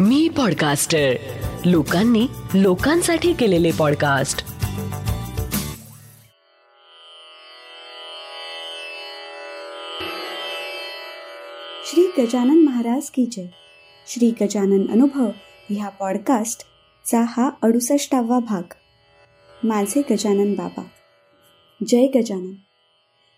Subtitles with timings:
[0.00, 1.12] मी podcaster
[1.64, 4.38] लोकांनी लोकांसाठी केलेले पॉडकास्ट
[11.84, 13.46] श्री गजानन महाराज की जय.
[14.06, 15.28] श्री गजानन अनुभव
[15.70, 18.62] ह्या पॉडकास्टचा हा अडुसष्टावा भाग.
[19.64, 20.82] माझे गजानन बाबा.
[21.86, 22.52] जय गजानन.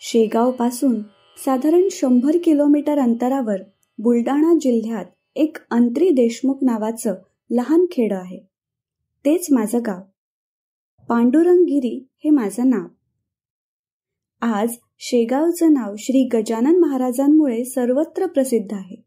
[0.00, 1.02] शेगावपासून
[1.44, 3.56] साधारण शंभर किलोमीटर अंतरावर
[3.98, 5.04] बुलढाणा जिल्ह्यात
[5.34, 7.14] एक अंत्री देशमुख नावाचं
[7.50, 8.38] लहान खेडं आहे.
[9.24, 10.00] तेच माझं गाव.
[11.08, 12.86] पांडुरंगगिरी हे माझं नाव.
[14.40, 19.04] आज शेगावचं नाव श्री गजानन महाराजांमुळे सर्वत्र प्रसिद्ध आहे.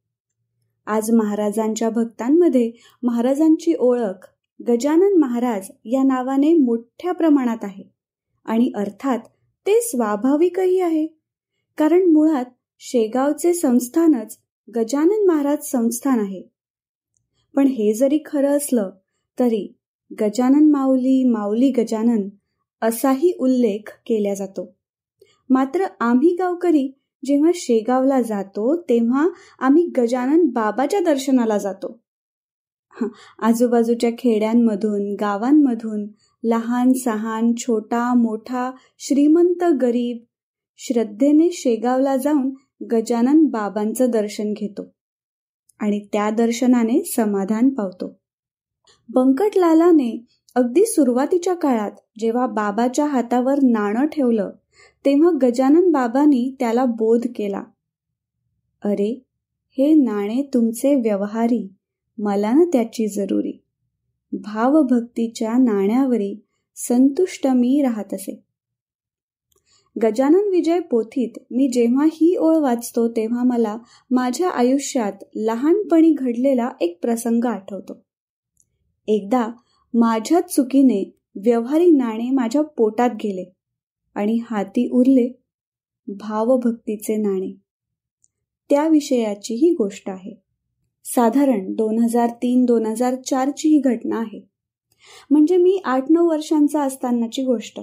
[0.85, 2.71] आज महाराजांच्या भक्तांमध्ये
[3.03, 4.27] महाराजांची ओळख
[4.67, 7.83] गजानन महाराज या नावाने मोठ्या प्रमाणात आहे
[8.45, 9.19] आणि अर्थात
[9.67, 11.07] ते स्वाभाविकही आहे.
[11.77, 12.45] कारण मुळात
[12.79, 16.41] शेगावचे संस्थानच गजानन महाराज संस्थान आहे.
[17.55, 18.89] पण हे जरी खरं असलं
[19.39, 19.75] तरी
[20.21, 22.29] गजानन माऊली माऊली गजानन
[22.81, 24.75] असाही उल्लेख केला जातो.
[25.49, 31.99] मात्र आम्ही गावकरी जेव्हा शेगावला जातो तेव्हा आम्ही गजानन बाबाच्या दर्शनाला जातो.
[33.39, 36.07] आजूबाजूच्या खेड्यांमधून गावांमधून
[36.43, 40.17] लहान सहान छोटा मोठा श्रीमंत गरीब
[40.77, 42.49] श्रद्धेने शेगावला जाऊन
[42.91, 44.91] गजानन बाबांचं दर्शन घेतो
[45.79, 48.19] आणि त्या दर्शनाने समाधान पावतो.
[49.09, 54.49] बंकटलालाने अगदी सुरुवातीच्या काळात जेव्हा बाबाच्या हातावर नाणं ठेवलं
[55.05, 57.63] तेव्हा गजानन बाबांनी त्याला बोध केला.
[58.83, 59.23] अरे
[59.77, 61.67] हे नाणे तुमचे व्यवहारी
[62.17, 63.63] मला ना त्याची जरुरी.
[64.31, 66.35] भावभक्तीच्या नाण्यावरी
[66.75, 68.43] संतुष्ट मी राहत असे.
[70.01, 73.77] गजानन विजय पोथीत मी जेव्हा ही ओळ वाचतो तेव्हा मला
[74.11, 78.01] माझ्या आयुष्यात लहानपणी घडलेला एक प्रसंग आठवतो.
[79.07, 79.47] एकदा
[79.93, 83.53] माझ्या चुकीने व्यवहारी नाणे माझ्या पोटात गेले
[84.15, 85.29] आणि हाती उरले
[86.07, 87.59] भावभक्तीचे नाणे.
[88.69, 90.41] त्या विषयाची ही गोष्ट आहे.
[91.05, 94.41] साधारण दोन हजार तीन दोन हजार चारची ही घटना आहे.
[95.29, 97.79] म्हणजे मी आठ नऊ वर्षांचा असतानाची गोष्ट.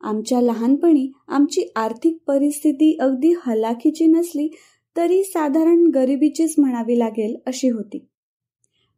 [0.00, 4.48] आमच्या लहानपणी आमची आर्थिक परिस्थिती अगदी हलाखीची नसली
[4.96, 8.06] तरी साधारण गरिबीचीच म्हणावी लागेल अशी होती.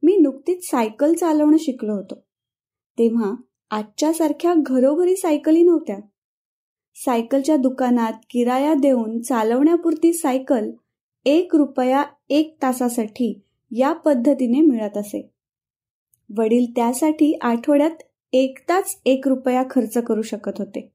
[0.02, 2.14] मी नुकतीच सायकल चालवणं शिकलो होतो.
[2.98, 3.34] तेव्हा
[3.70, 5.98] आजच्या सारख्या घरोघरी सायकली नव्हत्या.
[6.94, 10.70] सायकलच्या दुकानात किराया देऊन चालवण्यापुरती सायकल
[11.24, 13.40] एक रुपया एक तासासाठी
[13.70, 15.30] या पद्धतीने मिळत असे.
[16.38, 18.02] वडील त्यासाठी आठवड्यात
[18.32, 20.92] एकदाच एक रुपया खर्च करू शकत होते.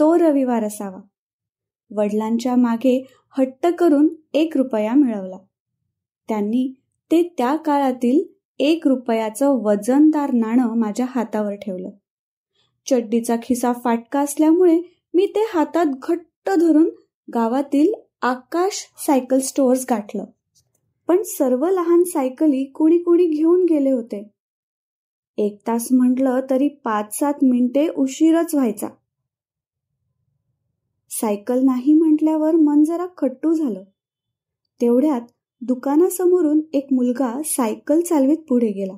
[0.00, 1.00] तो रविवार असावा.
[1.96, 3.06] वडिलांच्या मागे
[3.38, 5.36] हट्ट करून एक रुपया मिळवला.
[6.28, 6.74] त्यांनी
[7.10, 8.24] ते त्या काळातील
[8.58, 11.90] एक रुपयाचं वजनदार नाणं माझ्या हातावर ठेवलं.
[12.90, 14.80] चड्डीचा खिसा फाटका असल्यामुळे
[15.14, 16.90] मी ते हातात घट्ट धरून
[17.34, 17.92] गावातील
[18.22, 20.24] आकाश सायकल स्टोअर्स गाठलं.
[21.08, 24.30] पण सर्व लहान सायकली कुणी कुणी घेऊन गेले होते.
[25.40, 28.88] एक तास म्हटलं तरी पाच सात मिनिटे उशीरच व्हायचा.
[31.10, 33.84] सायकल नाही म्हटल्यावर मन जरा खट्टू झालं.
[34.80, 35.20] तेवढ्यात
[35.60, 38.96] दुकानासमोरून एक मुलगा सायकल चालवीत पुढे गेला.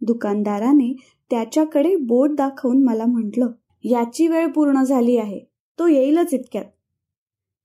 [0.00, 0.96] दुकानदाराने
[1.30, 3.50] त्याच्याकडे बोट दाखवून मला म्हटलं
[3.84, 5.40] याची वेळ पूर्ण झाली आहे.
[5.78, 6.64] तो येईलच इतक्यात.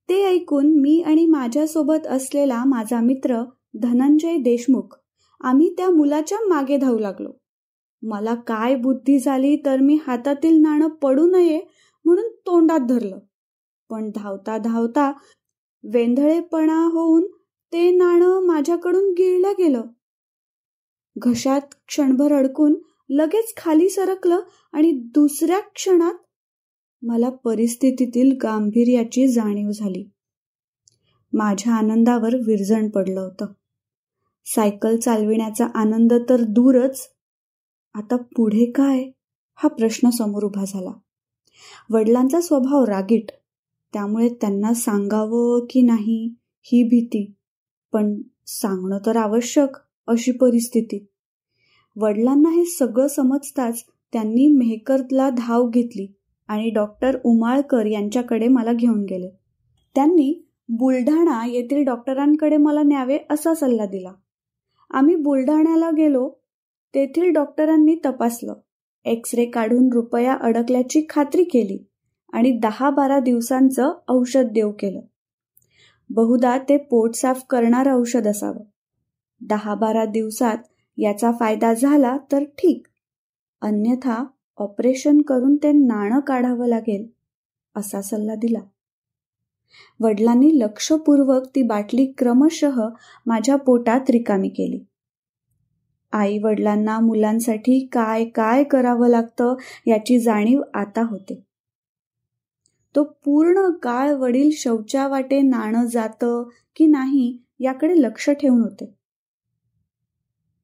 [0.08, 3.42] ते ऐकून मी आणि माझ्यासोबत असलेला माझा मित्र
[3.74, 4.98] धनंजय देशमुख
[5.40, 7.32] आम्ही त्या मुलाच्या मागे धावू लागलो.
[8.04, 11.60] मला काय बुद्धी झाली तर मी हातातील नाणं पडू नये
[12.04, 13.18] म्हणून तोंडात धरलं.
[13.90, 15.12] पण धावता धावता
[15.84, 17.26] वेंधळेपणा होऊन
[17.72, 19.82] ते नाणं माझ्याकडून गिळलं गेलं.
[21.18, 22.74] घशात क्षणभर अडकून
[23.10, 24.40] लगेच खाली सरकलं
[24.72, 26.14] आणि दुसऱ्या क्षणात
[27.02, 30.10] मला परिस्थितीतील गांभीर्याची जाणीव झाली.
[31.32, 33.46] माझ्या आनंदावर विरजण पडलं होतं.
[34.46, 37.13] सायकल चालविण्याचा आनंद तर दूरच
[37.94, 39.04] आता पुढे काय?
[39.54, 40.90] हा प्रश्न समोर उभा झाला.
[41.90, 43.30] वडिलांचा स्वभाव रागीट
[43.92, 47.34] त्यामुळे त्यांना सांगावं की नाही ही भीती.
[47.92, 49.76] पण सांगणं तर आवश्यक
[50.06, 51.06] अशी परिस्थिती.
[51.96, 56.06] वडिलांना हे सगळं समजताच त्यांनी मेहकरला धाव घेतली
[56.48, 59.30] आणि डॉक्टर उमाळकर यांच्याकडे मला घेऊन गेले.
[59.94, 64.12] त्यांनी बुलढाणा येथील डॉक्टरांकडे मला न्यावे असा सल्ला दिला.
[64.90, 66.43] आम्ही बुलढाण्याला गेलो
[66.94, 68.54] तेथील डॉक्टरांनी तपासलं.
[69.04, 71.78] एक्स रे काढून रुपया अडकल्याची खात्री केली
[72.32, 75.00] आणि दहा बारा दिवसांचं औषध देऊ केलं.
[76.10, 78.60] बहुधा ते पोट साफ करणारं औषध असावं.
[79.40, 80.58] दहा बारा दिवसात
[80.98, 82.86] याचा फायदा झाला तर ठीक.
[83.62, 84.24] अन्यथा
[84.58, 87.06] ऑपरेशन करून ते नाणं काढावं लागेल
[87.76, 88.60] असा सल्ला दिला.
[90.00, 92.88] वडिलांनी लक्षपूर्वक ती बाटली क्रमशः
[93.26, 94.84] माझ्या पोटात रिकामी केली.
[96.14, 99.54] आई वडिलांना मुलांसाठी काय काय करावं लागतं
[99.86, 101.44] याची जाणीव आता होते.
[102.96, 106.42] तो पूर्ण काळ वडील शौचा वाटे नाणं जातं
[106.76, 108.94] की नाही याकडे लक्ष ठेवून होते.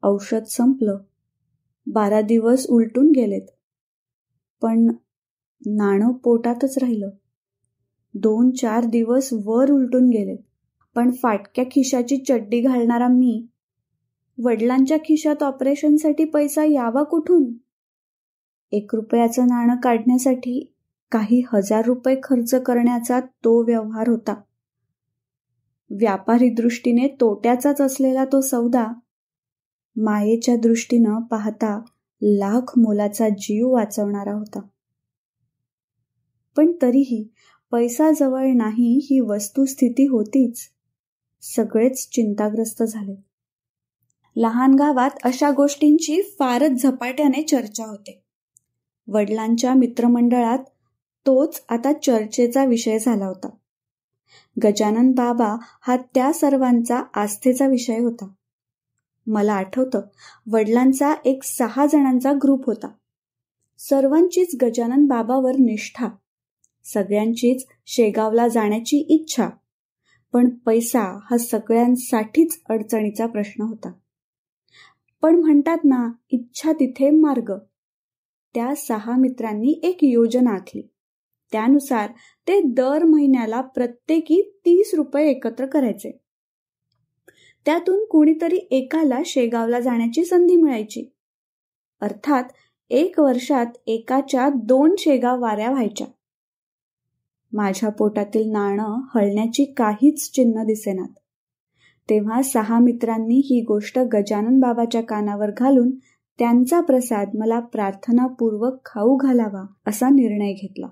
[0.03, 0.99] औषध संपलं.
[1.87, 3.47] बारा दिवस उलटून गेलेत.
[4.63, 4.91] पण
[5.67, 7.11] नाणं पोटातच राहिलं.
[8.15, 10.39] दोन चार दिवस वर उलटून गेलेत.
[10.95, 13.47] पण फाटक्या खिशाची चड्डी घालणारा मी
[14.43, 17.53] वडिलांच्या खिशात ऑपरेशनसाठी पैसा यावा कुठून?
[18.73, 20.75] एक रुपयाचं नाणं काढण्यासाठी
[21.11, 24.35] काही हजार रुपये खर्च करण्याचा तो व्यवहार होता.
[25.91, 28.87] व्यापारी दृष्टीने तोट्याचाच असलेला तो सौदा
[29.97, 31.81] मायेच्या दृष्टीनं पाहता
[32.23, 34.61] लाख मोलाचा जीव वाचवणारा होता.
[36.57, 37.29] पण तरीही
[37.71, 40.59] पैसा जवळ नाही ही वस्तुस्थिती होतीच.
[41.43, 43.30] सगळेच चिंताग्रस्त झाले.
[44.37, 48.23] लहान गावात अशा गोष्टींची फारच झपाट्याने चर्चा होते.
[49.09, 50.59] वडिलांच्या मित्रमंडळात
[51.27, 53.49] तोच आता चर्चेचा विषय झाला होता.
[54.65, 58.29] गजानन बाबा हा त्या सर्वांचा आस्थेचा विषय होता.
[59.27, 60.01] मला आठवतं
[60.51, 62.89] वडिलांचा एक सहा जणांचा ग्रुप होता.
[63.79, 66.09] सर्वांचीच गजानन बाबावर निष्ठा
[66.85, 69.49] सगळ्यांचीच शेगावला जाण्याची इच्छा
[70.33, 73.93] पण पैसा हा सगळ्यांसाठीच अडचणीचा प्रश्न होता.
[75.23, 77.59] पण म्हणतात ना इच्छा तिथे मार्ग.
[78.55, 80.83] त्या सहा मित्रांनी एक योजना आखली.
[81.53, 82.11] त्यानुसार
[82.49, 86.21] ते दर महिन्याला प्रत्येकी तीस रुपये एकत्र करायचे.
[87.65, 91.13] त्यातून कुणीतरी एकाला शेगावला जाण्याची संधी मिळायची.
[92.01, 92.45] अर्थात
[92.91, 96.07] एक वर्षात एकाच्या दोन शेगाव वाऱ्या व्हायच्या.
[97.53, 101.20] माझ्या पोटातील नाणं हळण्याची काहीच चिन्ह दिसेनात.
[102.11, 105.91] तेव्हा सहा मित्रांनी ही गोष्ट गजानन बाबाच्या कानावर घालून
[106.39, 110.87] त्यांचा प्रसाद मला प्रार्थनापूर्वक खाऊ घालावा असा निर्णय घेतला.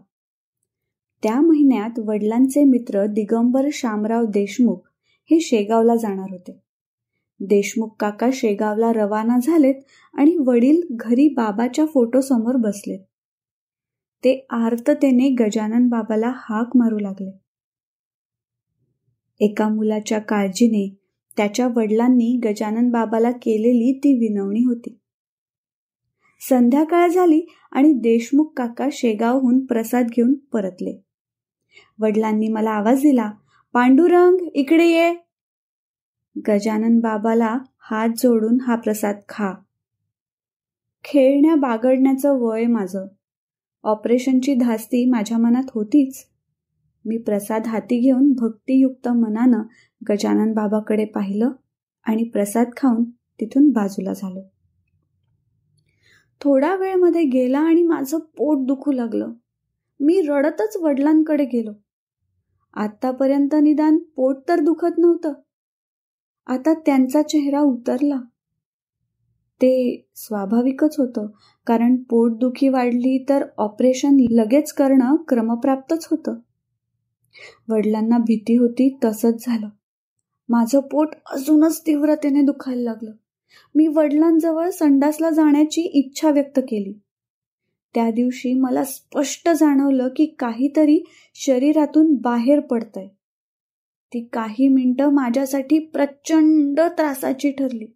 [1.23, 4.77] त्या महिन्यात वडिलांचे मित्र दिगंबर शामराव देशमुख
[5.31, 6.63] हे शेगावला जाणार होते.
[7.41, 9.75] देशमुख काका शेगावला रवाना झालेत
[10.15, 13.01] आणि वडील घरी बाबाच्या फोटोसमोर बसलेत.
[14.25, 17.39] ते आर्ततेने गजानन बाबाला हाक मारू लागले.
[19.41, 21.08] एका मुलाच्या काळजीने
[21.39, 24.99] त्याच्या वडिलांनी गजानन बाबाला केलेली ती विनवणी होती.
[26.49, 27.43] संध्याकाळ झाली
[27.73, 31.05] आणि देशमुख काका शेगावहून प्रसाद घेऊन परतले.
[31.99, 33.33] वडिलांनी मला आवाज दिला
[33.73, 35.15] पांडुरंग इकडे ये.
[36.49, 39.53] गजानन बाबाला हात जोडून हा प्रसाद खा.
[41.05, 43.07] खेळण्या बागडण्याचं वय माझं.
[43.83, 46.25] ऑपरेशनची धास्ती माझ्या मनात होतीच.
[47.05, 49.63] मी प्रसाद हाती घेऊन भक्तियुक्त मनानं
[50.11, 51.51] गजानन बाबाकडे पाहिलं
[52.05, 54.41] आणि प्रसाद खाऊन तिथून बाजूला झालो.
[56.41, 59.33] थोडा वेळमध्ये गेला आणि माझं पोट दुखू लागलं.
[60.01, 61.73] मी रडतच वडिलांकडे गेलो.
[62.75, 65.33] आतापर्यंत निदान पोट तर दुखत नव्हतं.
[66.47, 68.17] आता त्यांचा चेहरा उतरला.
[69.63, 71.27] ते स्वाभाविकच होतं
[71.67, 76.35] कारण पोटदुखी वाढली तर ऑपरेशन लगेच करणं क्रमप्राप्तच होतं.
[77.69, 79.69] वडिलांना भीती होती तसंच झालं.
[80.49, 83.13] माझं पोट अजूनच तीव्रतेने दुखायला लागलं.
[83.75, 86.93] मी वडिलांजवळ संडासला जाण्याची इच्छा व्यक्त केली.
[87.95, 91.05] त्या दिवशी मला स्पष्ट जाणवलं की काहीतरी
[91.35, 93.09] शरीरातून बाहेर पडतंय.
[94.15, 97.87] ती काही मिनिटं माझ्यासाठी प्रचंड त्रासाची ठरली.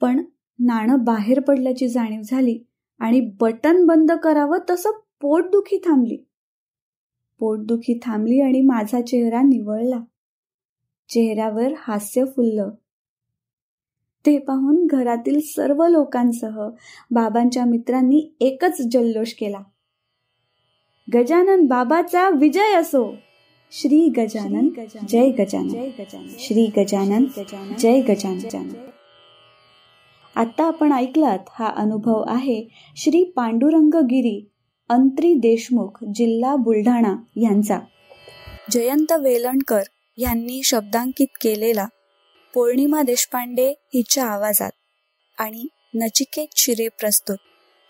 [0.00, 0.24] पण
[0.58, 2.58] नाणं बाहेर पडल्याची जाणीव झाली
[2.98, 6.18] आणि बटन बंद करावं तसं पोटदुखी थांबली.
[7.38, 10.00] पोटदुखी थांबली आणि माझा चेहरा निवळला.
[11.08, 12.70] चेहऱ्यावर हास्य फुललं.
[14.26, 16.68] ते पाहून घरातील सर्व लोकांसह
[17.10, 19.60] बाबांच्या मित्रांनी एकच जल्लोष केला.
[21.14, 23.14] गजानन बाबाचा विजय असो.
[23.72, 24.68] श्री गजानन
[25.08, 25.88] जय गजानन.
[26.38, 27.24] श्री गजानन
[27.78, 28.68] जय गजानन.
[30.36, 34.48] आता आपण ऐकलात हा अनुभव आहे श्री पांडुरंग गिरी
[34.88, 37.78] अंत्री देशमुख जिल्हा बुलढाणा यांचा.
[38.70, 39.82] जयंत वेलणकर
[40.16, 41.86] यांनी शब्दांकित केलेला
[42.54, 44.70] पौर्णिमा देशपांडे हिच्या आवाजात
[45.38, 47.36] आणि नचिकेत शिरे प्रस्तुत.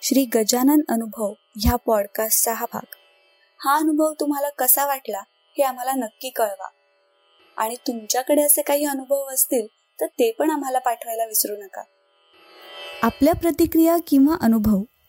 [0.02, 2.94] श्री गजानन अनुभव ह्या पॉडकास्टचा हा भाग.
[3.60, 6.68] हा अनुभव तुम्हाला कसा वाटला हे आम्हाला नक्की कळवा.
[7.56, 9.66] आणि तुमच्याकडे असे काही अनुभव असतील
[10.00, 11.82] तर ते पण आम्हाला पाठवायला विसरू नका.
[13.02, 14.82] आपल्या प्रतिक्रिया किंवा अनुभव